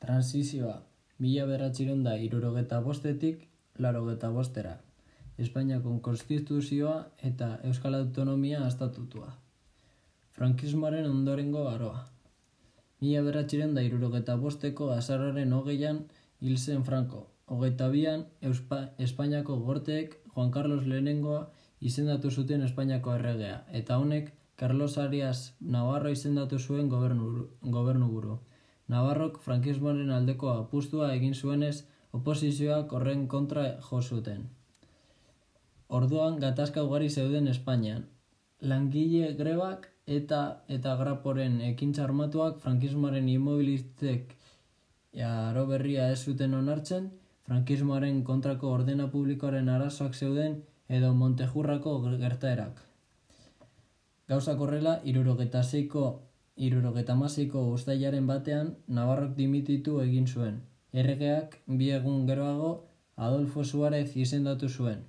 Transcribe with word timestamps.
Transizioa, 0.00 0.76
mila 1.20 1.42
beratxiron 1.48 1.98
da 2.04 2.14
irurogeta 2.26 2.78
bostetik, 2.80 3.42
larogeta 3.84 4.30
bostera. 4.36 4.78
Espainiako 5.44 5.98
konstituzioa 6.06 6.94
eta 7.30 7.48
Euskal 7.68 7.98
Autonomia 7.98 8.62
astatutua. 8.64 9.28
Frankismoaren 10.38 11.08
ondorengo 11.10 11.66
aroa. 11.68 12.06
Mila 13.04 13.26
beratxiren 13.28 13.76
da 13.76 13.84
irurogeta 13.84 14.36
bosteko 14.40 14.90
azararen 14.96 15.52
hogeian 15.52 16.02
hil 16.40 16.56
zen 16.56 16.84
Franco. 16.88 17.26
Hogeita 17.46 17.88
bian, 17.92 18.24
Espainiako 19.06 19.58
gorteek 19.66 20.16
Juan 20.34 20.50
Carlos 20.50 20.86
Lehenengoa 20.86 21.42
izendatu 21.80 22.30
zuten 22.30 22.62
Espainiako 22.62 23.18
erregea, 23.18 23.64
eta 23.82 23.98
honek 23.98 24.32
Carlos 24.56 24.96
Arias 24.98 25.52
Navarro 25.60 26.12
izendatu 26.16 26.58
zuen 26.58 26.88
gobernu, 26.88 27.48
gobernu 27.76 28.08
buru. 28.08 28.38
Navarrok 28.90 29.38
frankismoaren 29.44 30.10
aldeko 30.10 30.50
apustua 30.52 31.12
egin 31.14 31.34
zuenez, 31.34 31.84
oposizioak 32.18 32.92
horren 32.96 33.26
kontra 33.34 33.66
jo 33.88 34.00
zuten. 34.02 34.48
Orduan 35.98 36.40
gatazka 36.42 36.82
ugari 36.86 37.10
zeuden 37.10 37.46
Espainian. 37.52 38.04
Langile 38.72 39.32
grebak 39.38 39.86
eta 40.18 40.40
eta 40.76 40.96
graporen 41.02 41.60
ekintza 41.68 42.04
armatuak 42.04 42.58
frankismoaren 42.64 43.28
immobilistek 43.28 44.34
aro 45.26 45.64
berria 45.70 46.10
ez 46.14 46.20
zuten 46.24 46.54
onartzen, 46.54 47.08
frankismoaren 47.46 48.22
kontrako 48.24 48.74
ordena 48.78 49.08
publikoaren 49.14 49.68
arazoak 49.68 50.14
zeuden 50.14 50.60
edo 50.88 51.12
Montejurrako 51.14 51.96
gertaerak. 52.18 52.82
Gauza 54.30 54.54
korrela, 54.56 55.00
irurogeta 55.04 55.62
irurogeta 56.66 57.14
maziko 57.16 57.62
ustailaren 57.74 58.26
batean, 58.28 58.74
Navarrok 58.98 59.36
dimititu 59.36 60.00
egin 60.04 60.26
zuen. 60.26 60.60
Erregeak 61.02 61.56
bi 61.80 61.88
egun 61.98 62.26
geroago 62.28 62.72
Adolfo 63.28 63.64
Suarez 63.64 64.10
izendatu 64.24 64.68
zuen. 64.68 65.00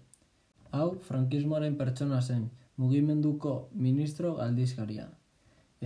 Hau, 0.71 0.87
frankismoaren 1.09 1.75
pertsona 1.81 2.21
zen, 2.21 2.45
mugimenduko 2.77 3.53
ministro 3.87 4.37
aldizkaria. 4.45 5.09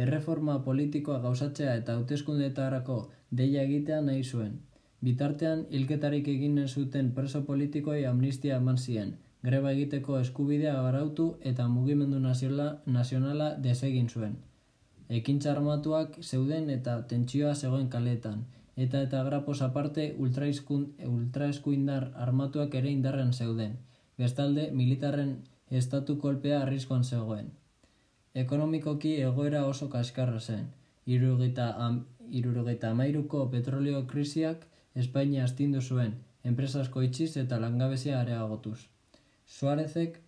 Erreforma 0.05 0.59
politikoa 0.69 1.19
gauzatzea 1.25 1.75
eta 1.81 1.97
hauteskundetarako 1.97 2.97
deia 3.41 3.63
egitea 3.69 4.01
nahi 4.07 4.23
zuen. 4.23 4.57
Bitartean, 5.05 5.65
hilketarik 5.71 6.27
egin 6.33 6.59
zuten 6.67 7.13
preso 7.17 7.41
politikoi 7.49 8.01
amnistia 8.05 8.57
eman 8.61 8.77
zien, 8.77 9.15
greba 9.43 9.71
egiteko 9.71 10.19
eskubidea 10.19 10.75
garautu 10.87 11.29
eta 11.53 11.67
mugimendu 11.77 12.19
nazionala 12.25 13.55
desegin 13.69 14.09
zuen. 14.09 14.35
Ekintza 15.09 15.51
armatuak 15.51 16.17
zeuden 16.21 16.69
eta 16.69 17.01
tentsioa 17.09 17.55
zegoen 17.55 17.89
kaletan, 17.89 18.45
eta 18.75 19.01
eta 19.01 19.23
grapos 19.23 19.61
aparte 19.61 20.15
ultraeskuindar 20.19 22.11
armatuak 22.27 22.73
ere 22.75 22.89
indarren 22.89 23.33
zeuden. 23.33 23.77
Bestalde, 24.17 24.71
militarren 24.71 25.35
estatu 25.69 26.17
kolpea 26.17 26.61
arriskoan 26.61 27.03
zegoen. 27.03 27.51
Ekonomikoki 28.33 29.21
egoera 29.21 29.65
oso 29.65 29.89
kaskarra 29.89 30.39
zen. 30.39 30.65
Irurogeta 31.05 32.89
amairuko 32.89 33.49
petrolio 33.51 34.07
krisiak 34.07 34.65
Espainia 34.95 35.43
astindu 35.43 35.81
zuen, 35.81 36.13
enpresasko 36.49 37.01
itxiz 37.03 37.35
eta 37.41 37.59
langabezia 37.59 38.19
areagotuz. 38.21 38.87
Suarezek 39.45 40.21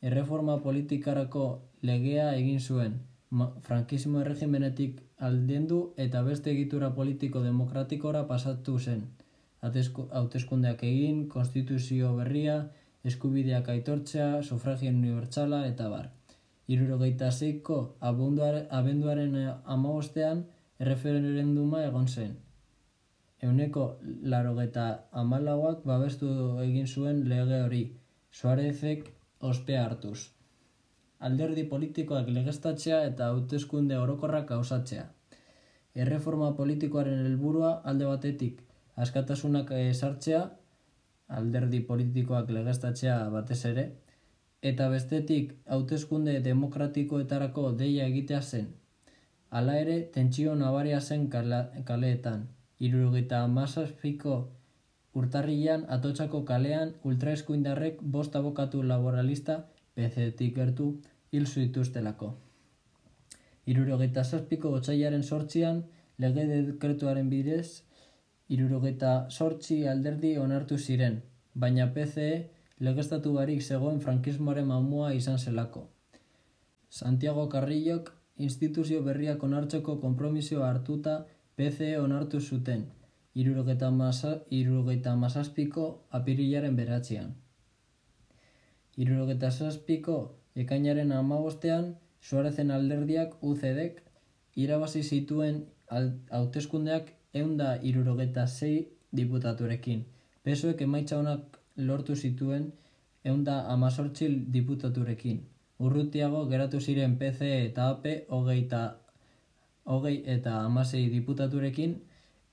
erreforma 0.00 0.56
politikarako 0.62 1.46
legea 1.82 2.28
egin 2.36 2.60
zuen, 2.60 3.00
frankismo 3.66 4.20
erregimenetik 4.20 5.00
aldendu 5.28 5.78
eta 6.04 6.22
beste 6.26 6.50
egitura 6.52 6.90
politiko 6.98 7.42
demokratikora 7.44 8.26
pasatu 8.28 8.78
zen. 8.78 9.04
Hauteskundeak 9.62 10.82
egin, 10.88 11.22
konstituzio 11.28 12.12
berria, 12.16 12.56
eskubideak 13.04 13.68
aitortzea, 13.74 14.42
sufragio 14.42 14.90
unibertsala 14.90 15.64
eta 15.70 15.88
bar. 15.88 16.10
Irurogeita 16.68 17.30
zeiko 17.30 17.80
abenduaren 18.00 19.36
amabostean 19.64 20.44
erreferenduma 20.78 21.84
egon 21.86 22.08
zen. 22.08 22.36
Euneko 23.42 23.88
larogeta 24.22 24.86
amalauak 25.12 25.84
babestu 25.84 26.30
egin 26.64 26.86
zuen 26.86 27.28
lege 27.28 27.62
hori, 27.66 27.84
Suarezek 28.36 29.06
ospea 29.40 29.84
hartuz 29.86 30.35
alderdi 31.26 31.64
politikoak 31.72 32.28
legestatzea 32.38 33.02
eta 33.10 33.30
hauteskunde 33.32 33.98
orokorrak 33.98 34.48
gauzatzea. 34.52 35.04
Erreforma 36.04 36.52
politikoaren 36.60 37.22
helburua 37.26 37.72
alde 37.90 38.08
batetik 38.10 38.62
askatasunak 39.04 39.72
esartzea, 39.76 40.42
alderdi 41.38 41.80
politikoak 41.90 42.50
legestatzea 42.56 43.16
batez 43.32 43.62
ere, 43.70 43.86
eta 44.70 44.88
bestetik 44.92 45.54
hauteskunde 45.76 46.34
demokratikoetarako 46.44 47.70
deia 47.80 48.06
egitea 48.12 48.42
zen. 48.42 48.68
Hala 49.50 49.78
ere, 49.80 49.96
tentsio 50.14 50.54
nabaria 50.54 51.00
zen 51.00 51.26
kaleetan. 51.30 52.46
Irurugita 52.86 53.42
amazazpiko 53.48 54.36
urtarrian 55.16 55.84
atotxako 55.96 56.42
kalean 56.48 56.92
ultraeskuindarrek 57.10 58.02
bost 58.16 58.36
abokatu 58.36 58.82
laboralista 58.82 59.62
PCetik 59.96 60.54
gertu 60.56 60.88
hil 61.32 61.46
zuituztelako. 61.46 62.34
Irurogeita 63.66 64.22
zazpiko 64.24 64.70
gotxaiaren 64.70 65.22
sortzian, 65.22 65.82
lege 66.18 66.46
dekretuaren 66.50 67.30
bidez, 67.30 67.82
irurogeita 68.48 69.14
sortzi 69.30 69.86
alderdi 69.90 70.36
onartu 70.38 70.78
ziren, 70.78 71.22
baina 71.54 71.88
PCE 71.94 72.30
legestatu 72.88 73.32
barik 73.34 73.62
zegoen 73.62 74.00
frankismoaren 74.00 74.66
mamua 74.66 75.12
izan 75.18 75.38
zelako. 75.38 75.88
Santiago 76.90 77.48
Carrillok 77.48 78.12
instituzio 78.36 79.02
berriak 79.02 79.42
onartzeko 79.42 79.96
konpromisio 80.00 80.62
hartuta 80.64 81.16
PCE 81.56 81.98
onartu 81.98 82.40
zuten, 82.40 82.86
irurogeita 83.34 85.16
mazazpiko 85.16 85.86
apirilaren 86.18 86.76
beratzean. 86.76 87.34
Irurogeta 88.96 89.50
zazpiko 89.50 90.16
ekainaren 90.62 91.12
amabostean, 91.12 91.94
Suarezen 92.26 92.72
alderdiak 92.74 93.36
UCDek 93.48 94.00
irabazi 94.62 95.02
zituen 95.02 95.60
hauteskundeak 96.38 97.12
eunda 97.40 97.76
irurogeta 97.90 98.46
zei 98.46 98.88
diputaturekin. 99.20 100.00
Pesoek 100.42 100.80
emaitza 100.86 101.18
honak 101.20 101.60
lortu 101.76 102.16
zituen 102.16 102.72
eunda 103.24 103.60
amazortzil 103.74 104.34
diputaturekin. 104.56 105.38
Urrutiago 105.78 106.46
geratu 106.50 106.80
ziren 106.80 107.16
PC 107.20 107.50
eta 107.68 107.88
AP 107.92 108.06
hogei 108.32 108.58
eta, 108.64 108.82
hogei 109.84 110.16
eta 110.36 110.58
amasei 110.64 111.04
diputaturekin 111.12 111.96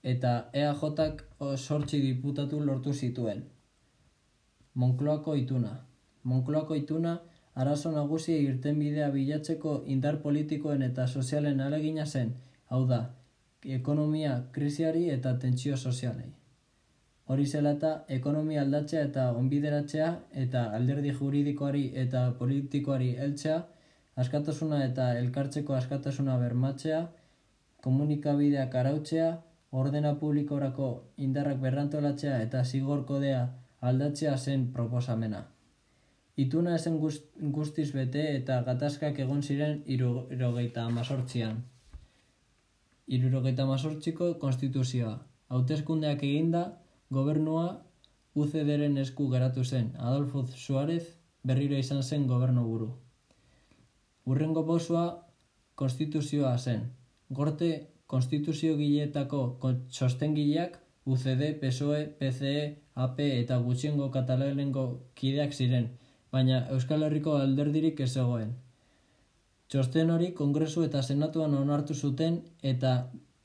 eta 0.03 0.31
EAJak 0.53 1.24
sortzi 1.56 2.02
diputatu 2.02 2.59
lortu 2.59 2.94
zituen. 2.94 3.46
Monkloako 4.75 5.36
ituna. 5.40 5.78
Monkloako 6.24 6.75
ituna, 6.75 7.19
arazo 7.56 7.91
nagusia 7.91 8.38
irten 8.41 8.80
bidea 8.80 9.09
bilatzeko 9.14 9.74
indar 9.96 10.19
politikoen 10.22 10.81
eta 10.81 11.08
sozialen 11.08 11.62
alegina 11.62 12.06
zen, 12.06 12.34
hau 12.69 12.86
da, 12.88 13.02
ekonomia 13.80 14.38
krisiari 14.52 15.09
eta 15.09 15.38
tentsio 15.40 15.78
sozialei. 15.78 16.31
Hori 17.34 17.46
zela 17.46 17.72
eta 17.78 17.92
ekonomia 18.18 18.62
aldatzea 18.66 19.03
eta 19.09 19.30
onbideratzea 19.40 20.09
eta 20.46 20.63
alderdi 20.80 21.13
juridikoari 21.19 21.86
eta 22.06 22.24
politikoari 22.40 23.13
heltzea, 23.16 23.62
askatasuna 24.24 24.84
eta 24.86 25.13
elkartzeko 25.19 25.78
askatasuna 25.78 26.36
bermatzea, 26.42 27.00
komunikabideak 27.86 28.75
arautzea, 28.81 29.31
ordena 29.72 30.13
publikorako 30.19 30.90
indarrak 31.18 31.63
berrantolatzea 31.63 32.42
eta 32.44 32.63
zigor 32.63 33.06
kodea 33.06 33.48
aldatzea 33.81 34.38
zen 34.38 34.72
proposamena. 34.74 35.52
Ituna 36.35 36.75
esen 36.75 36.95
guztiz 37.56 37.91
bete 37.94 38.21
eta 38.35 38.56
gatazkak 38.65 39.19
egon 39.21 39.44
ziren 39.44 39.83
irurogeita 39.95 40.85
amazortzian. 40.89 41.59
Irurogeita 43.18 43.68
amazortziko 43.68 44.31
konstituzioa. 44.41 45.13
Hautezkundeak 45.53 46.24
eginda, 46.25 46.63
gobernua 47.13 47.68
UCDren 48.33 48.97
esku 48.97 49.30
geratu 49.30 49.63
zen. 49.63 49.94
Adolfo 50.00 50.44
Suarez 50.57 51.03
berriro 51.44 51.77
izan 51.77 52.01
zen 52.01 52.25
gobernu 52.25 52.65
buru. 52.65 52.89
Urrengo 54.25 54.63
bosua 54.63 55.06
konstituzioa 55.75 56.57
zen. 56.57 56.88
Gorte 57.29 57.74
konstituzio 58.07 58.75
giletako 58.77 59.44
txostengileak 59.91 60.79
UCD, 61.06 61.59
PSOE, 61.62 62.07
PCE, 62.18 62.62
AP 62.95 63.19
eta 63.27 63.59
gutxiengo 63.59 64.09
katalanengo 64.09 64.88
kideak 65.19 65.53
ziren 65.53 65.91
baina 66.33 66.63
Euskal 66.75 67.03
Herriko 67.06 67.35
alderdirik 67.38 68.00
ez 68.06 68.12
zegoen. 68.13 68.53
Txosten 69.69 70.09
hori 70.13 70.31
kongresu 70.38 70.83
eta 70.88 71.01
senatuan 71.01 71.53
onartu 71.59 71.94
zuten 71.94 72.39
eta 72.71 72.94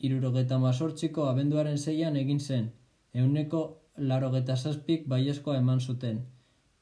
irurogeta 0.08 0.58
mazortziko 0.62 1.26
abenduaren 1.28 1.78
zeian 1.78 2.16
egin 2.20 2.40
zen, 2.40 2.70
euneko 3.22 3.62
larogeta 4.10 4.56
zazpik 4.56 5.06
baiezkoa 5.12 5.58
eman 5.60 5.80
zuten. 5.80 6.22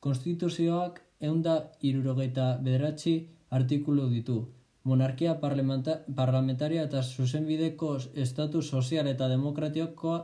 Konstituzioak 0.06 1.00
eunda 1.30 1.56
irurogeta 1.90 2.46
bederatzi 2.68 3.16
artikulu 3.58 4.08
ditu. 4.12 4.38
Monarkia 4.84 5.34
parlamentaria 5.42 6.86
eta 6.88 7.02
zuzenbideko 7.02 7.96
estatu 8.26 8.62
sozial 8.62 9.08
eta 9.12 9.28
demokratikoa, 9.32 10.18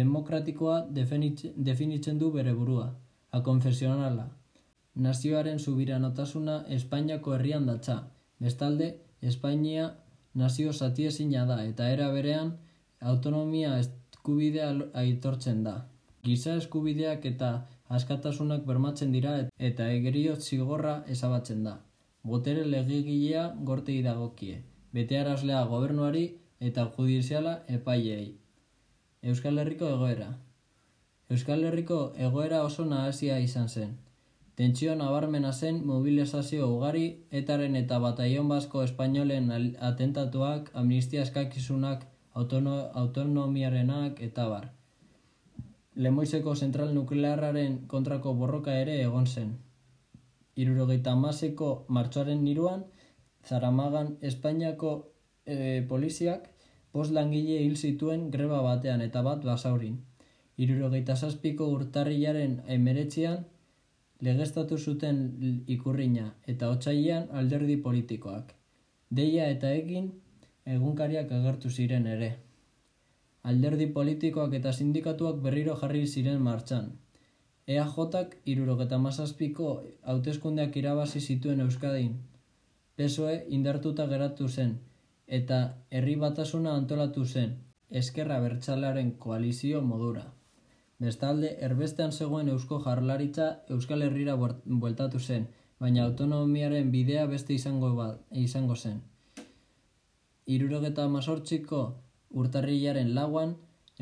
demokratikoa 0.00 0.80
definitzen 1.70 2.18
du 2.22 2.30
bere 2.32 2.54
burua, 2.60 2.86
a 3.32 3.42
konfesionala. 3.42 4.28
Nazioaren 4.98 5.60
subiranotasuna 5.62 6.54
Espainiako 6.76 7.34
herrian 7.36 7.66
datza. 7.70 7.96
Bestalde, 8.42 8.88
Espainia 9.22 9.84
nazio 10.34 10.72
zatiezina 10.72 11.44
da 11.46 11.58
eta 11.64 11.90
era 11.90 12.08
berean 12.14 12.50
autonomia 13.12 13.76
eskubidea 13.82 14.70
aitortzen 15.02 15.62
da. 15.66 15.74
Giza 16.24 16.56
eskubideak 16.60 17.28
eta 17.30 17.50
askatasunak 17.98 18.66
bermatzen 18.66 19.14
dira 19.14 19.36
eta 19.70 19.86
egeriot 19.98 20.42
zigorra 20.42 20.96
ezabatzen 21.14 21.62
da. 21.68 21.76
Botere 22.32 22.66
legegilea 22.66 23.44
gorte 23.70 23.94
idagokie, 23.94 24.58
betearazlea 24.98 25.62
gobernuari 25.70 26.26
eta 26.70 26.88
judiziala 26.96 27.54
epaileei. 27.78 28.34
Euskal 29.22 29.62
Herriko 29.62 29.94
egoera 29.94 30.28
Euskal 31.30 31.64
Herriko 31.70 32.02
egoera 32.28 32.64
oso 32.66 32.84
nahazia 32.84 33.38
izan 33.46 33.68
zen. 33.68 33.96
Tentsio 34.58 34.94
nabarmena 34.98 35.52
zen 35.52 35.76
mobilizazio 35.86 36.68
ugari 36.68 37.02
etaren 37.40 37.76
eta 37.80 37.98
bataion 38.02 38.48
basko 38.50 38.80
espainolen 38.82 39.50
atentatuak, 39.88 40.70
amnistia 40.80 41.22
eskakizunak, 41.22 42.00
autono, 42.40 42.72
autonomiarenak 43.02 44.18
eta 44.28 44.46
bar. 44.52 44.64
Lemoizeko 46.06 46.54
zentral 46.56 46.90
nuklearraren 46.96 47.76
kontrako 47.92 48.32
borroka 48.40 48.74
ere 48.80 48.96
egon 49.02 49.26
zen. 49.26 49.52
Irurogeita 50.64 51.12
amaseko 51.14 51.68
martxoaren 51.98 52.42
niruan, 52.44 52.82
Zaramagan 53.46 54.10
Espainiako 54.30 54.90
e, 55.46 55.84
poliziak 55.92 56.48
post 56.90 57.14
langile 57.14 57.60
hil 57.62 57.76
zituen 57.76 58.26
greba 58.34 58.58
batean 58.66 59.06
eta 59.06 59.22
bat 59.22 59.46
basaurin. 59.46 60.00
Irurogeita 60.66 61.14
zazpiko 61.14 61.70
urtarrilaren 61.76 62.58
emeretzian, 62.78 63.46
legestatu 64.26 64.78
zuten 64.78 65.18
ikurrina 65.66 66.32
eta 66.46 66.70
otsailean 66.74 67.28
alderdi 67.40 67.76
politikoak. 67.88 68.54
Deia 69.10 69.48
eta 69.54 69.70
egin 69.72 70.08
egunkariak 70.76 71.30
agertu 71.32 71.70
ziren 71.70 72.06
ere. 72.06 72.30
Alderdi 73.50 73.86
politikoak 73.98 74.56
eta 74.58 74.72
sindikatuak 74.72 75.38
berriro 75.44 75.76
jarri 75.82 76.06
ziren 76.06 76.42
martxan. 76.48 76.90
EAJak 77.68 78.34
irurogeta 78.52 78.98
mazazpiko 78.98 79.70
hauteskundeak 80.02 80.76
irabazi 80.76 81.20
zituen 81.20 81.60
Euskadin. 81.60 82.12
PSOE 82.96 83.38
indartuta 83.58 84.06
geratu 84.12 84.48
zen 84.48 84.78
eta 85.38 85.58
herri 85.90 86.16
batasuna 86.16 86.74
antolatu 86.74 87.24
zen, 87.24 87.50
eskerra 87.90 88.40
bertsalaren 88.40 89.10
koalizio 89.24 89.82
modura. 89.82 90.24
Bestalde, 91.04 91.50
erbestean 91.66 92.12
zegoen 92.12 92.48
eusko 92.50 92.80
jarlaritza 92.84 93.44
Euskal 93.74 94.02
Herrira 94.02 94.34
bueltatu 94.38 95.20
zen, 95.20 95.44
baina 95.78 96.02
autonomiaren 96.04 96.90
bidea 96.90 97.26
beste 97.30 97.54
izango, 97.54 97.92
ba, 97.94 98.08
izango 98.40 98.74
zen. 98.74 98.96
Irurogeta 100.56 101.06
mazortziko 101.12 101.82
urtarrilaren 102.42 103.14
lauan, 103.14 103.54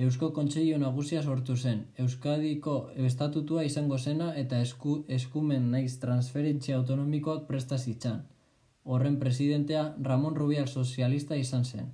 Eusko 0.07 0.31
Kontseilu 0.39 0.79
Nagusia 0.81 1.23
sortu 1.23 1.57
zen, 1.57 1.85
Euskadiko 2.05 2.79
estatutua 3.11 3.65
izango 3.69 3.99
zena 3.99 4.33
eta 4.45 4.63
esku, 4.65 4.97
eskumen 5.19 5.71
naiz 5.75 5.99
transferentzia 6.01 6.81
autonomikoak 6.81 7.47
prestazitzan. 7.53 8.25
Horren 8.85 9.21
presidentea 9.21 9.87
Ramon 10.11 10.37
Rubial 10.37 10.69
sozialista 10.69 11.37
izan 11.45 11.65
zen. 11.65 11.89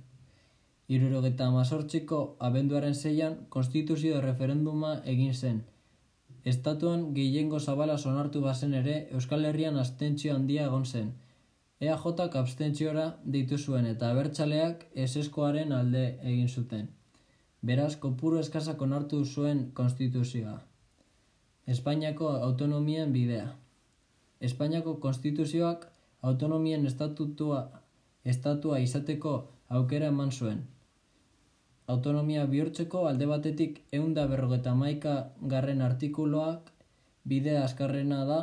Irurogeta 0.91 1.45
amazortziko 1.47 2.17
abenduaren 2.39 2.93
zeian 2.93 3.35
konstituzio 3.49 4.21
referenduma 4.21 4.95
egin 5.05 5.33
zen. 5.33 5.61
Estatuan 6.43 7.13
gehiengo 7.15 7.59
zabala 7.59 7.97
sonartu 7.97 8.41
bazen 8.41 8.73
ere 8.73 8.95
Euskal 9.11 9.45
Herrian 9.45 9.77
astentzio 9.77 10.35
handia 10.35 10.65
egon 10.65 10.83
zen. 10.85 11.13
EAJak 11.79 12.35
abstentziora 12.35 13.05
ditu 13.35 13.57
zuen 13.57 13.85
eta 13.85 14.09
abertzaleak 14.11 14.85
eseskoaren 15.05 15.71
alde 15.71 16.03
egin 16.33 16.49
zuten. 16.49 16.89
Beraz, 17.61 17.95
kopuru 17.95 18.39
eskazak 18.39 18.81
onartu 18.81 19.23
zuen 19.25 19.71
konstituzioa. 19.73 20.57
Espainiako 21.67 22.29
autonomien 22.49 23.13
bidea. 23.13 23.53
Espainiako 24.41 24.97
konstituzioak 25.05 25.87
autonomien 26.21 26.85
estatutua, 26.85 27.61
estatua 28.25 28.79
izateko 28.79 29.52
aukera 29.79 30.09
eman 30.13 30.31
zuen. 30.31 30.59
Autonomia 31.93 32.45
bihurtzeko 32.51 33.07
alde 33.09 33.25
batetik 33.29 33.79
eunda 33.99 34.25
berrogeta 34.31 34.73
maika 34.81 35.15
garren 35.53 35.81
artikuloak 35.87 36.69
bidea 37.31 37.63
askarrena 37.63 38.19
da 38.29 38.37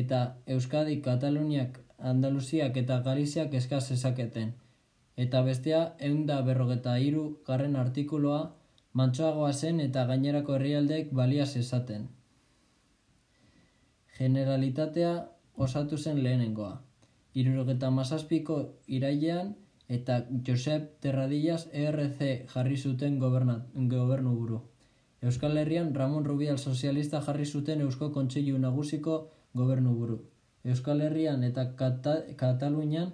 eta 0.00 0.20
Euskadi, 0.56 0.98
Kataluniak, 1.04 1.78
Andaluziak 2.12 2.76
eta 2.82 2.98
Galiziak 3.06 3.54
eskaz 3.54 3.84
ezaketen. 3.96 4.52
Eta 5.16 5.42
bestea 5.46 5.82
eunda 6.10 6.40
berrogeta 6.42 6.96
iru 6.98 7.24
garren 7.46 7.76
artikuloa 7.76 8.42
mantsoagoa 9.00 9.52
zen 9.52 9.80
eta 9.80 10.04
gainerako 10.10 10.56
herrialdeek 10.58 11.12
balia 11.20 11.44
esaten. 11.64 12.08
Generalitatea 14.18 15.12
osatu 15.56 15.98
zen 15.98 16.22
lehenengoa. 16.24 16.80
Irurogeta 17.34 17.90
mazazpiko 17.90 18.58
irailean 18.86 19.54
eta 19.96 20.18
Josep 20.46 20.90
Terradillas 21.04 21.68
ERC 21.72 22.20
jarri 22.52 22.76
zuten 22.76 23.18
gobernu 23.18 24.34
buru. 24.34 24.60
Euskal 25.22 25.58
Herrian 25.58 25.94
Ramon 25.94 26.24
Rubial 26.24 26.58
sozialista 26.58 27.20
jarri 27.26 27.44
zuten 27.46 27.80
Eusko 27.80 28.10
Kontseilu 28.12 28.58
Nagusiko 28.58 29.16
gobernu 29.54 29.94
buru. 29.98 30.18
Euskal 30.64 31.02
Herrian 31.02 31.44
eta 31.44 31.66
Kata 31.76 32.16
Katalunian 32.40 33.12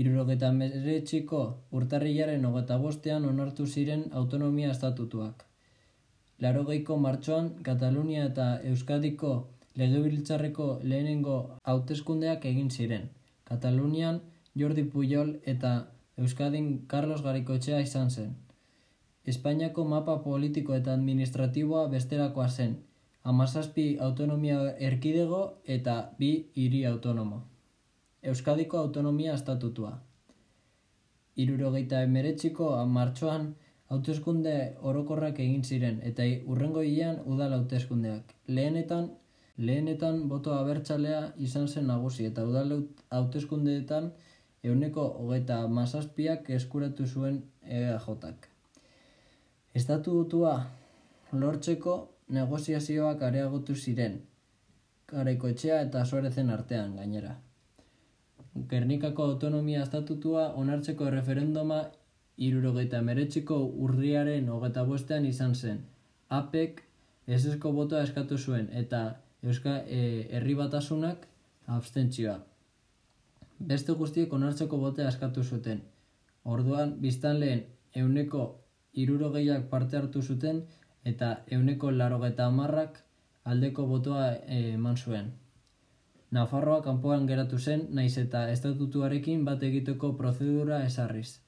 irurogeta 0.00 0.52
meretxiko 0.56 1.42
urtarrilaren 1.76 2.44
hogeta 2.48 2.78
bostean 2.86 3.26
onartu 3.34 3.66
ziren 3.66 4.06
autonomia 4.22 4.70
estatutuak. 4.70 5.44
Larogeiko 6.40 6.96
martxoan 6.96 7.54
Katalunia 7.66 8.26
eta 8.30 8.46
Euskadiko 8.72 9.32
legebiltzarreko 9.80 10.68
lehenengo 10.82 11.38
hauteskundeak 11.72 12.46
egin 12.52 12.70
ziren. 12.70 13.08
Katalunian 13.44 14.20
Jordi 14.60 14.84
Pujol 14.94 15.34
eta 15.52 15.72
Euskadin 16.18 16.86
Carlos 16.86 17.22
Garikoetxea 17.22 17.80
izan 17.80 18.10
zen. 18.10 18.36
Espainiako 19.24 19.84
mapa 19.84 20.16
politiko 20.24 20.74
eta 20.74 20.92
administratiboa 20.92 21.86
besterakoa 21.88 22.48
zen, 22.48 22.76
amazazpi 23.22 23.86
autonomia 24.00 24.60
erkidego 24.90 25.40
eta 25.64 25.96
bi 26.18 26.30
hiri 26.56 26.84
autonomo. 26.86 27.42
Euskadiko 28.22 28.78
autonomia 28.78 29.34
estatutua. 29.34 29.98
Irurogeita 31.36 32.02
emeretxiko 32.02 32.70
martxoan 32.86 33.54
hauteskunde 33.94 34.54
orokorrak 34.90 35.38
egin 35.44 35.62
ziren 35.64 36.00
eta 36.10 36.26
urrengo 36.46 36.82
hilean 36.82 37.20
udal 37.26 37.54
hauteskundeak. 37.58 38.34
Lehenetan, 38.46 39.10
lehenetan 39.56 40.28
boto 40.28 40.54
abertzalea 40.54 41.22
izan 41.36 41.68
zen 41.68 41.86
nagusi 41.92 42.26
eta 42.28 42.44
udal 42.50 42.76
hauteskundeetan 43.10 44.12
euneko 44.64 45.04
hogeita 45.22 45.60
mazazpiak 45.68 46.50
eskuratu 46.56 47.06
zuen 47.06 47.42
EAJak. 47.64 48.48
Estatu 49.74 50.16
dutua 50.18 50.54
lortzeko 51.32 51.94
negoziazioak 52.36 53.22
areagotu 53.22 53.74
ziren, 53.74 54.18
karaiko 55.06 55.48
etxea 55.54 55.80
eta 55.86 56.04
sorezen 56.04 56.50
artean 56.50 56.96
gainera. 56.96 57.36
Gernikako 58.70 59.24
autonomia 59.30 59.82
estatutua 59.82 60.50
onartzeko 60.62 61.10
referenduma 61.14 61.80
irurogeita 62.36 63.00
meretxiko 63.06 63.58
urriaren 63.86 64.48
hogeta 64.48 64.84
bostean 64.84 65.26
izan 65.26 65.54
zen. 65.54 65.82
APEK 66.28 66.82
esesko 67.26 67.72
botoa 67.72 68.02
eskatu 68.02 68.38
zuen 68.38 68.68
eta 68.82 69.02
Euska 69.42 69.78
e, 69.86 70.26
herri 70.36 70.54
batasunak 70.54 71.26
abstentzioa 71.66 72.38
beste 73.60 73.92
guztiek 73.92 74.32
onartzeko 74.32 74.78
botea 74.78 75.08
askatu 75.08 75.42
zuten. 75.44 75.82
Orduan, 76.44 76.94
biztan 77.00 77.38
lehen, 77.40 77.64
euneko 77.94 78.44
irurogeiak 79.02 79.68
parte 79.70 79.96
hartu 79.96 80.22
zuten, 80.22 80.64
eta 81.04 81.30
euneko 81.56 81.90
larogeta 81.90 82.46
amarrak 82.46 83.02
aldeko 83.44 83.86
botoa 83.86 84.26
eh, 84.32 84.74
eman 84.74 84.96
zuen. 84.96 85.30
Nafarroa 86.30 86.80
kanpoan 86.82 87.26
geratu 87.26 87.58
zen, 87.58 87.86
naiz 87.90 88.16
eta 88.18 88.44
estatutuarekin 88.50 89.44
bat 89.44 89.62
egiteko 89.66 90.12
prozedura 90.16 90.84
esarriz. 90.86 91.40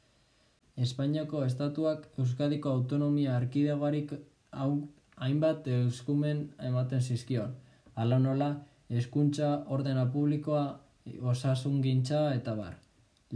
Espainiako 0.76 1.44
estatuak 1.44 2.08
Euskadiko 2.18 2.70
autonomia 2.70 3.36
arkidegoarik 3.36 4.14
hau 4.50 4.88
hainbat 5.16 5.68
eskumen 5.68 6.46
ematen 6.68 7.00
zizkion. 7.00 7.54
Hala 7.94 8.18
nola, 8.18 8.48
hezkuntza, 8.88 9.50
ordena 9.68 10.06
publikoa, 10.12 10.64
osasun 11.32 11.80
gintza 11.82 12.34
eta 12.34 12.54
bar. 12.54 12.76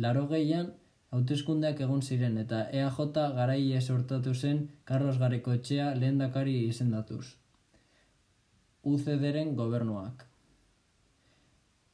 Laro 0.04 0.26
gehian, 0.28 0.70
hauteskundeak 1.10 1.80
egon 1.86 2.02
ziren 2.02 2.38
eta 2.38 2.62
EAJ 2.80 3.18
garaile 3.38 3.80
sortatu 3.80 4.34
zen 4.34 4.68
Carlos 4.84 5.18
Gareko 5.18 5.52
etxea 5.58 5.94
lehen 5.94 6.18
dakari 6.18 6.56
izendatuz. 6.68 7.36
UCD-ren 8.84 9.54
gobernuak. 9.56 10.26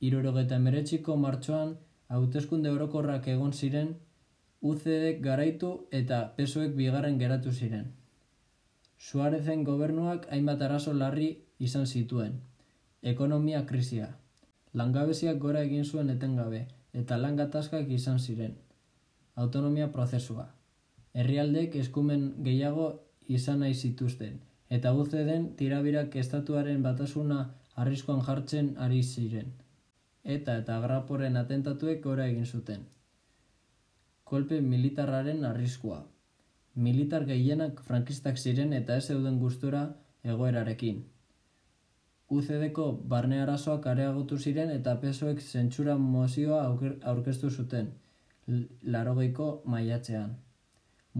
Irurogeta 0.00 0.56
emeretxiko 0.56 1.16
martxoan, 1.16 1.76
hauteskunde 2.08 2.70
orokorrak 2.70 3.28
egon 3.34 3.52
ziren 3.52 3.94
UCD 4.62 5.20
garaitu 5.22 5.70
eta 5.90 6.18
pesoek 6.36 6.74
bigarren 6.78 7.18
geratu 7.18 7.52
ziren. 7.52 7.86
Suarezen 8.98 9.64
gobernuak 9.64 10.28
hainbat 10.30 10.60
arazo 10.62 10.92
larri 10.92 11.30
izan 11.58 11.86
zituen. 11.86 12.36
Ekonomia 13.02 13.64
krisia. 13.66 14.10
Langabeziak 14.80 15.38
gora 15.38 15.62
egin 15.68 15.84
zuen 15.84 16.10
etengabe 16.14 16.62
eta 17.02 17.18
langatazkak 17.24 17.90
izan 17.96 18.18
ziren. 18.18 18.54
Autonomia 19.34 19.88
prozesua. 19.92 20.46
Herrialdek 21.14 21.76
eskumen 21.82 22.24
gehiago 22.46 22.88
izan 23.28 23.60
nahi 23.64 23.74
zituzten 23.74 24.40
eta 24.78 24.94
UCDen 24.96 25.50
tirabirak 25.56 26.16
estatuaren 26.16 26.82
batasuna 26.82 27.42
arriskoan 27.84 28.24
jartzen 28.30 28.72
ari 28.78 29.02
ziren. 29.02 29.52
Eta 30.24 30.56
eta 30.64 30.80
graporen 30.80 31.36
atentatuek 31.36 32.02
gora 32.08 32.26
egin 32.32 32.46
zuten 32.46 32.90
kolpe 34.32 34.62
militarraren 34.64 35.42
arriskua. 35.44 35.98
Militar 36.84 37.26
gehienak 37.28 37.80
frankistak 37.88 38.38
ziren 38.40 38.70
eta 38.72 38.94
ez 38.96 39.02
zeuden 39.12 39.34
gustura 39.42 39.82
egoerarekin. 40.34 41.02
UCD-ko 42.32 42.84
barne 43.12 43.40
arazoak 43.42 43.86
areagotu 43.90 44.38
ziren 44.38 44.70
eta 44.74 44.94
pesoek 45.02 45.40
zentsura 45.40 45.96
mozioa 45.98 46.62
aurkeztu 47.12 47.50
zuten, 47.50 47.90
larogeiko 48.94 49.48
maiatzean. 49.74 50.32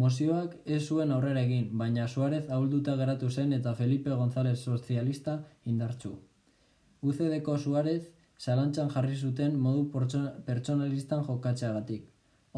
Mozioak 0.03 0.55
ez 0.77 0.81
zuen 0.89 1.13
aurrera 1.13 1.43
egin, 1.47 1.67
baina 1.83 2.07
Suarez 2.09 2.45
ahulduta 2.49 2.95
geratu 2.97 3.29
zen 3.29 3.53
eta 3.53 3.75
Felipe 3.81 4.17
González 4.23 4.57
sozialista 4.59 5.35
indartzu. 5.73 6.15
UCD-ko 7.03 7.59
Suarez 7.59 8.03
zalantzan 8.41 8.89
jarri 8.95 9.17
zuten 9.17 9.61
modu 9.67 9.85
pertsonalistan 10.47 11.27
jokatzeagatik. 11.29 12.09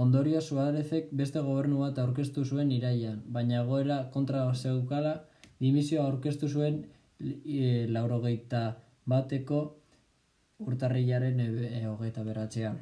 Ondorio 0.05 0.41
Suarezek 0.41 1.11
beste 1.23 1.43
gobernu 1.49 1.83
bat 1.83 1.99
aurkeztu 1.99 2.45
zuen 2.45 2.71
iraian, 2.77 3.21
baina 3.27 3.63
egoera 3.63 3.99
kontra 4.15 4.47
zeukala 4.55 5.15
dimisioa 5.61 6.07
aurkeztu 6.07 6.49
zuen 6.49 6.85
e, 7.25 7.87
laurogeita 7.89 8.63
bateko 9.07 9.61
urtarrilaren 10.59 11.41
e, 11.41 11.87
hogeita 11.87 12.25
beratzean. 12.27 12.79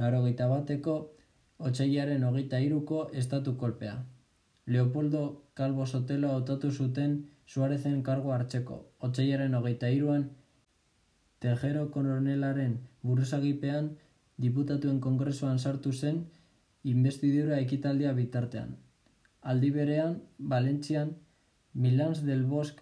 Laurogeita 0.00 0.48
bateko 0.50 0.94
otxailaren 1.58 2.24
hogeita 2.24 2.60
iruko 2.60 3.08
estatu 3.22 3.56
kolpea. 3.56 3.98
Leopoldo 4.66 5.24
Calvo 5.54 5.86
Sotelo 5.86 6.30
hautatu 6.32 6.70
zuten 6.70 7.18
Suarezen 7.46 8.02
kargo 8.02 8.32
hartzeko. 8.32 8.78
Otxailaren 8.98 9.54
hogeita 9.54 9.90
iruan, 9.90 10.30
Tejero 11.44 11.90
koronelaren 11.92 12.78
buruzagipean 13.04 13.90
diputatuen 14.44 15.00
kongresuan 15.06 15.58
sartu 15.58 15.92
zen 15.92 16.22
investidura 16.92 17.58
ekitaldia 17.64 18.12
bitartean. 18.16 18.70
Aldi 19.52 19.70
berean, 19.74 20.14
Valentzian, 20.38 21.10
Milans 21.74 22.22
del 22.22 22.44
Bosk 22.46 22.80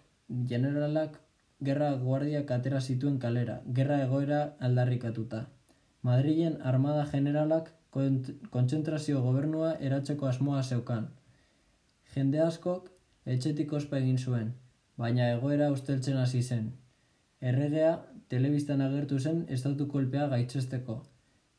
generalak 0.49 1.15
gerra 1.67 1.93
guardiak 1.97 2.51
atera 2.51 2.81
zituen 2.81 3.17
kalera, 3.23 3.55
gerra 3.77 3.97
egoera 4.03 4.41
aldarrikatuta. 4.67 5.47
Madrilen 6.03 6.59
armada 6.71 7.05
generalak 7.13 7.71
kontzentrazio 7.93 9.21
gobernua 9.23 9.73
eratzeko 9.89 10.29
asmoa 10.29 10.61
zeukan. 10.63 11.09
Jende 12.13 12.41
askok 12.45 12.91
etxetik 13.25 13.73
ospa 13.73 13.97
egin 13.97 14.17
zuen, 14.17 14.53
baina 14.97 15.31
egoera 15.33 15.71
usteltzen 15.73 16.17
hasi 16.21 16.43
zen. 16.43 16.71
Erregea 17.41 17.93
telebistan 18.29 18.81
agertu 18.81 19.19
zen 19.19 19.45
estatu 19.57 19.87
kolpea 19.87 20.27
gaitzesteko, 20.35 21.01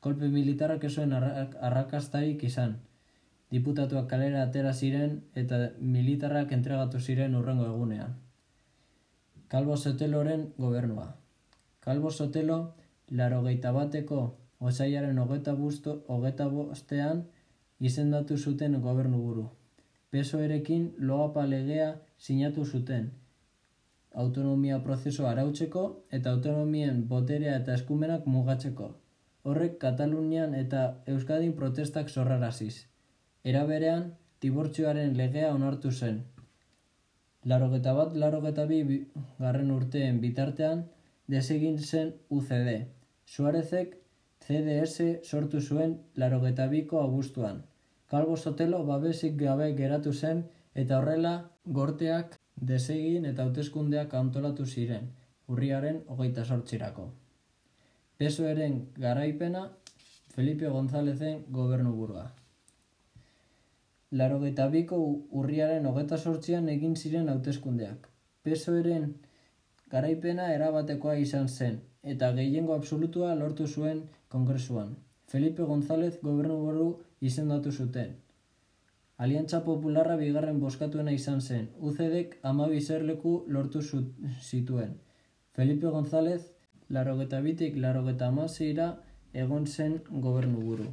kolpe 0.00 0.28
militarrak 0.28 0.86
zuen 0.90 1.12
arrakastarik 1.12 2.44
izan. 2.44 2.76
Diputatuak 3.54 4.06
kalera 4.11 4.42
atera 4.42 4.73
ziren 4.73 5.18
eta 5.40 5.58
militarrak 5.96 6.52
entregatu 6.56 7.00
ziren 7.00 7.37
urrengo 7.40 7.66
egunean. 7.73 8.16
Kalbo 9.52 9.76
Soteloren 9.76 10.49
gobernua. 10.58 11.04
Kalbo 11.84 12.11
Sotelo, 12.11 12.58
laro 13.11 13.42
bateko 13.42 14.20
osaiaren 14.58 15.18
hogeta, 15.18 15.54
busto, 15.54 16.04
hogeta 16.08 16.49
bostean 16.49 17.25
izendatu 17.80 18.38
zuten 18.38 18.80
gobernu 18.80 19.18
buru. 19.18 19.46
Peso 20.11 20.40
erekin 20.40 20.94
loapa 20.99 21.46
legea 21.46 22.00
sinatu 22.18 22.64
zuten. 22.64 23.12
Autonomia 24.25 24.82
prozeso 24.82 25.28
arautzeko 25.28 25.87
eta 26.11 26.30
autonomien 26.30 27.06
boterea 27.08 27.56
eta 27.62 27.75
eskumenak 27.75 28.26
mugatzeko 28.26 28.94
horrek 29.44 29.78
Katalunian 29.78 30.54
eta 30.56 30.82
Euskadin 31.06 31.52
protestak 31.52 32.08
zorraraziz. 32.08 32.87
Era 33.50 33.62
berean, 33.68 34.04
dibortzioaren 34.40 35.10
legea 35.18 35.50
onartu 35.54 35.90
zen. 35.92 36.22
Larogeta 37.50 37.92
bat, 37.96 38.14
larogeta 38.20 38.62
bi 38.70 38.78
garren 39.38 39.72
urteen 39.74 40.20
bitartean, 40.22 40.84
desegin 41.34 41.76
zen 41.78 42.12
UCD. 42.36 42.70
Suarezek 43.34 43.98
CDS 44.46 45.08
sortu 45.28 45.60
zuen 45.60 45.92
larogeta 46.22 46.66
biko 46.72 47.02
agustuan. 47.02 47.58
Kalbo 48.08 48.36
Sotelo 48.36 48.80
babesik 48.88 49.36
gabe 49.42 49.66
geratu 49.80 50.12
zen 50.12 50.40
eta 50.82 50.98
horrela 50.98 51.32
gorteak 51.80 52.38
desegin 52.70 53.26
eta 53.32 53.44
hauteskundeak 53.44 54.14
antolatu 54.22 54.64
ziren, 54.64 55.10
urriaren 55.48 56.00
hogeita 56.08 56.46
sortzirako. 56.46 57.10
Pesoeren 58.16 58.80
garaipena 59.06 59.66
Felipe 60.34 60.72
Gonzalezen 60.78 61.44
gobernuburua. 61.58 62.24
Laro 64.18 64.38
biko 64.73 64.97
urriaren 65.40 65.87
hogeta 65.90 66.16
sortzian 66.16 66.68
egin 66.68 66.94
ziren 66.94 67.28
hauteskundeak. 67.28 68.09
Pesoeren 68.44 69.09
garaipena 69.94 70.52
erabatekoa 70.54 71.14
izan 71.23 71.49
zen, 71.49 71.80
eta 72.12 72.30
gehiengo 72.37 72.75
absolutua 72.75 73.35
lortu 73.35 73.66
zuen 73.66 74.04
kongresuan. 74.28 74.94
Felipe 75.26 75.66
González 75.71 76.12
gobernuburu 76.23 76.88
izendatu 77.21 77.73
zuten. 77.73 78.14
Aliantza 79.16 79.64
Popularra 79.64 80.16
bigarren 80.21 80.61
boskatuena 80.61 81.12
izan 81.18 81.40
zen, 81.40 81.68
UCDek 81.80 82.38
amabi 82.42 82.80
zerleku 82.80 83.35
lortu 83.49 83.83
zituen. 84.50 84.99
Felipe 85.59 85.90
González 85.97 86.42
larogeta 86.88 87.40
bitik 87.40 87.76
larogeta 87.87 88.28
amazeira 88.28 88.92
egon 89.33 89.66
zen 89.66 89.99
gobernu 90.28 90.62
buru. 90.71 90.92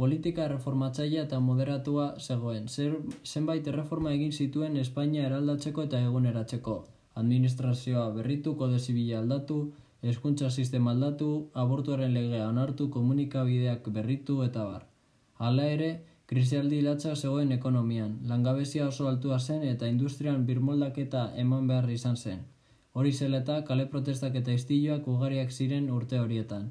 Politika 0.00 0.46
reformatzailea 0.48 1.22
eta 1.26 1.38
moderatua 1.44 2.04
zegoen. 2.26 2.68
Zer, 2.74 2.94
zenbait 3.32 3.66
erreforma 3.72 4.14
egin 4.16 4.30
zituen 4.32 4.78
Espainia 4.82 5.26
eraldatzeko 5.28 5.84
eta 5.88 6.00
eguneratzeko. 6.06 6.76
Administrazioa 7.22 8.06
berritu, 8.14 8.54
kode 8.62 8.78
zibila 8.78 9.18
aldatu, 9.18 9.58
hezkuntza 10.00 10.48
sistema 10.48 10.94
aldatu, 10.96 11.28
abortuaren 11.64 12.16
legea 12.16 12.48
onartu, 12.48 12.88
komunikabideak 12.96 13.92
berritu 13.98 14.38
eta 14.46 14.64
bar. 14.70 14.88
Hala 15.36 15.68
ere, 15.74 15.92
krisialdi 16.32 16.80
latza 16.88 17.14
zegoen 17.14 17.52
ekonomian, 17.60 18.18
langabezia 18.32 18.88
oso 18.88 19.12
altua 19.12 19.38
zen 19.38 19.68
eta 19.74 19.94
industrian 19.98 20.46
birmoldaketa 20.46 21.30
eman 21.44 21.68
behar 21.68 21.92
izan 22.00 22.16
zen. 22.16 22.46
Hori 22.94 23.12
zeleta, 23.12 23.64
kale 23.68 23.90
protestak 23.96 24.44
eta 24.44 24.56
istiloak 24.62 25.16
ugariak 25.16 25.52
ziren 25.52 25.92
urte 26.00 26.24
horietan. 26.24 26.70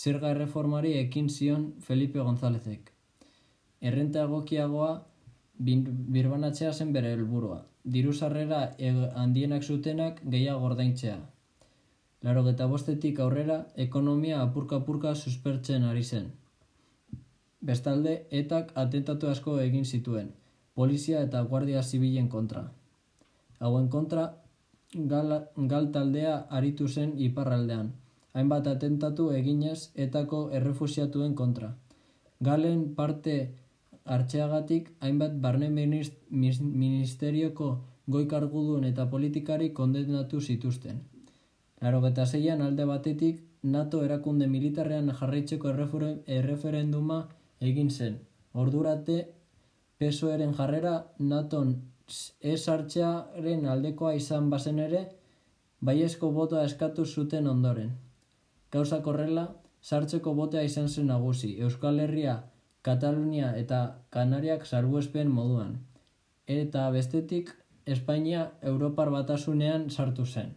Zerga 0.00 0.30
erreformari 0.32 0.94
ekin 0.98 1.26
zion 1.28 1.64
Felipe 1.86 2.22
Gonzálezek. 2.24 2.86
Errenta 3.88 4.22
egokiagoa 4.28 4.92
birbanatzea 6.14 6.70
zen 6.72 6.94
bere 6.94 7.10
helburua. 7.16 7.58
Diru 7.96 8.14
sarrera 8.14 8.62
handienak 9.24 9.62
zutenak 9.62 10.22
gehiago 10.36 10.70
ordaintzea. 10.70 11.18
Laro 12.24 12.46
eta 12.48 12.66
bostetik 12.72 13.20
aurrera, 13.20 13.58
ekonomia 13.76 14.40
apurka-apurka 14.46 15.14
suspertzen 15.14 15.84
ari 15.90 16.02
zen. 16.04 16.32
Bestalde, 17.60 18.16
etak 18.42 18.72
atentatu 18.82 19.28
asko 19.28 19.58
egin 19.60 19.84
zituen, 19.84 20.32
polizia 20.74 21.20
eta 21.28 21.42
guardia 21.52 21.82
zibilen 21.82 22.28
kontra. 22.28 22.70
Hauen 23.58 23.88
kontra, 23.92 24.30
gal, 25.12 25.40
gal 25.74 25.92
taldea 25.92 26.36
aritu 26.60 26.88
zen 26.88 27.18
iparraldean, 27.28 27.92
hainbat 28.32 28.66
atentatu 28.66 29.30
eginez 29.36 29.90
etako 30.06 30.40
errefusiatuen 30.58 31.34
kontra. 31.34 31.74
Galen 32.40 32.94
parte 32.94 33.36
hartzeagatik 34.04 34.90
hainbat 35.00 35.36
barne 35.40 35.68
ministerioko 35.70 37.70
goi 38.14 38.26
kargudun 38.26 38.84
eta 38.84 39.06
politikari 39.10 39.70
kondenatu 39.80 40.40
zituzten. 40.40 41.00
Larogeta 41.80 42.26
zeian 42.26 42.62
alde 42.62 42.86
batetik 42.86 43.42
NATO 43.62 44.04
erakunde 44.04 44.46
militarrean 44.46 45.12
jarraitzeko 45.20 45.74
erreferenduma 46.38 47.20
egin 47.60 47.90
zen. 47.90 48.18
Ordurate 48.54 49.18
pesoeren 49.98 50.52
jarrera 50.58 50.94
NATOn 51.18 51.74
ez 52.40 52.68
hartzearen 52.68 53.66
aldekoa 53.72 54.14
izan 54.18 54.50
bazen 54.50 54.78
ere, 54.78 55.02
baiezko 55.80 56.30
botoa 56.32 56.64
eskatu 56.68 57.04
zuten 57.04 57.46
ondoren. 57.46 57.90
Gauza 58.70 59.00
korrela, 59.02 59.48
sartzeko 59.82 60.34
botea 60.38 60.62
izan 60.62 60.88
zen 60.88 61.08
nagusi, 61.10 61.56
Euskal 61.66 61.98
Herria, 61.98 62.36
Katalunia 62.86 63.50
eta 63.58 63.80
Kanariak 64.14 64.66
salbuespen 64.66 65.28
moduan. 65.28 65.74
Eta 66.46 66.86
bestetik, 66.94 67.50
Espainia 67.86 68.50
Europar 68.62 69.10
batasunean 69.10 69.90
sartu 69.90 70.24
zen. 70.26 70.54